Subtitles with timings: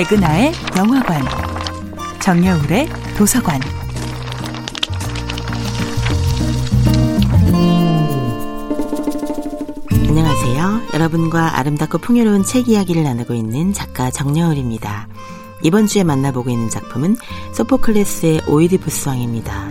[0.00, 1.22] 백은하의 영화관,
[2.22, 3.60] 정여울의 도서관.
[9.92, 10.80] 안녕하세요.
[10.94, 15.06] 여러분과 아름답고 풍요로운 책 이야기를 나누고 있는 작가 정여울입니다.
[15.64, 17.16] 이번 주에 만나보고 있는 작품은
[17.52, 19.68] 소포클레스의 오이디푸스 왕입니다.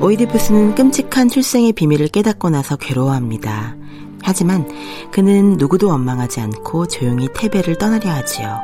[0.00, 3.76] 오이디푸스는 끔찍한 출생의 비밀을 깨닫고 나서 괴로워합니다.
[4.22, 4.66] 하지만
[5.10, 8.60] 그는 누구도 원망하지 않고 조용히 테베를 떠나려 하지요.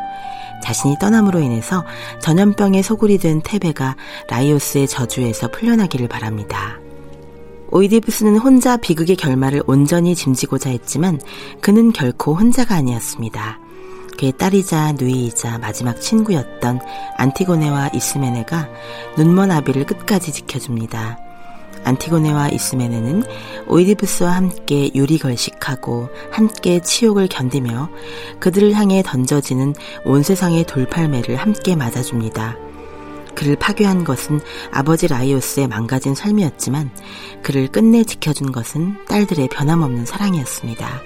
[0.62, 1.84] 자신이 떠남으로 인해서
[2.20, 3.96] 전염병에 소굴이 된 테베가
[4.28, 6.78] 라이오스의 저주에서 풀려나기를 바랍니다.
[7.70, 11.20] 오이디푸스는 혼자 비극의 결말을 온전히 짐지고자 했지만
[11.60, 13.58] 그는 결코 혼자가 아니었습니다.
[14.18, 16.80] 그의 딸이자 누이이자 마지막 친구였던
[17.16, 18.68] 안티고네와 이스메네가
[19.16, 21.31] 눈먼 아비를 끝까지 지켜줍니다.
[21.84, 23.24] 안티고네와 이스메네는
[23.66, 27.90] 오이디푸스와 함께 유리 걸식하고 함께 치욕을 견디며
[28.40, 29.74] 그들을 향해 던져지는
[30.04, 32.56] 온 세상의 돌팔매를 함께 맞아줍니다.
[33.34, 36.90] 그를 파괴한 것은 아버지 라이오스의 망가진 삶이었지만
[37.42, 41.02] 그를 끝내 지켜준 것은 딸들의 변함없는 사랑이었습니다.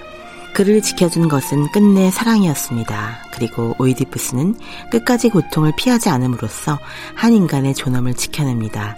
[0.53, 3.19] 그를 지켜준 것은 끝내 사랑이었습니다.
[3.33, 4.57] 그리고 오이디푸스는
[4.91, 6.79] 끝까지 고통을 피하지 않음으로써
[7.15, 8.97] 한 인간의 존엄을 지켜냅니다.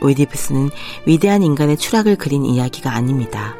[0.00, 0.70] 오이디푸스는
[1.06, 3.56] 위대한 인간의 추락을 그린 이야기가 아닙니다.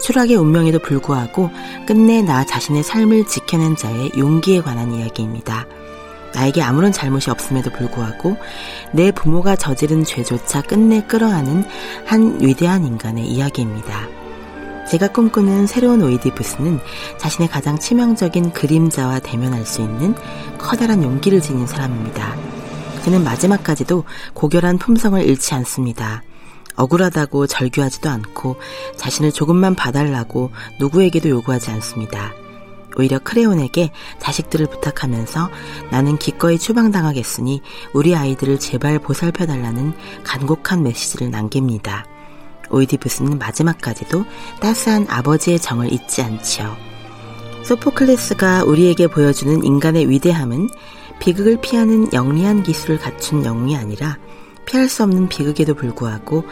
[0.00, 1.50] 추락의 운명에도 불구하고
[1.86, 5.66] 끝내 나 자신의 삶을 지켜낸 자의 용기에 관한 이야기입니다.
[6.34, 8.36] 나에게 아무런 잘못이 없음에도 불구하고
[8.92, 11.64] 내 부모가 저지른 죄조차 끝내 끌어안은
[12.06, 14.08] 한 위대한 인간의 이야기입니다.
[14.90, 16.80] 제가 꿈꾸는 새로운 오이디푸스는
[17.18, 20.14] 자신의 가장 치명적인 그림자와 대면할 수 있는
[20.58, 22.51] 커다란 용기를 지닌 사람입니다.
[23.04, 26.22] 그는 마지막까지도 고결한 품성을 잃지 않습니다.
[26.76, 28.56] 억울하다고 절규하지도 않고
[28.96, 32.32] 자신을 조금만 봐달라고 누구에게도 요구하지 않습니다.
[32.96, 35.50] 오히려 크레온에게 자식들을 부탁하면서
[35.90, 37.62] 나는 기꺼이 추방당하겠으니
[37.94, 39.94] 우리 아이들을 제발 보살펴달라는
[40.24, 42.04] 간곡한 메시지를 남깁니다.
[42.70, 44.24] 오이디푸스는 마지막까지도
[44.60, 46.91] 따스한 아버지의 정을 잊지 않지요.
[47.62, 50.68] 소포클레스가 우리에게 보여주는 인간의 위대함은
[51.20, 54.18] 비극을 피하는 영리한 기술을 갖춘 영웅이 아니라
[54.66, 56.44] 피할 수 없는 비극에도 불구하고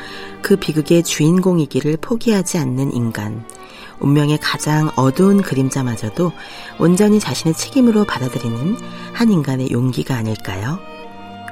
[0.42, 3.44] 그 비극의 주인공이기를 포기하지 않는 인간,
[3.98, 6.32] 운명의 가장 어두운 그림자마저도
[6.78, 8.76] 온전히 자신의 책임으로 받아들이는
[9.12, 10.78] 한 인간의 용기가 아닐까요?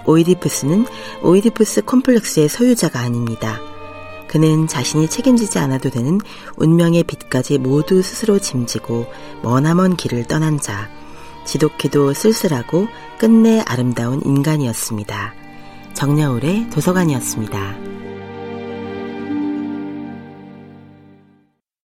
[0.07, 0.87] 오이디푸스는
[1.23, 3.61] 오이디푸스 콤플렉스의 소유자가 아닙니다.
[4.29, 6.21] 그는 자신이 책임지지 않아도 되는
[6.57, 9.07] 운명의 빛까지 모두 스스로 짐지고
[9.43, 10.89] 머나먼 길을 떠난 자,
[11.47, 12.89] 지독히도 쓸쓸하고
[13.19, 15.35] 끝내 아름다운 인간이었습니다.
[15.95, 17.88] 정여울의 도서관이었습니다.